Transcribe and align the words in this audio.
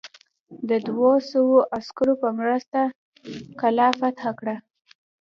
د 0.69 0.71
دوه 0.87 1.11
سوه 1.31 1.57
عسکرو 1.77 2.13
په 2.21 2.29
مرسته 2.39 2.79
قلا 3.61 3.87
فتح 3.99 4.23
کړه. 4.39 4.55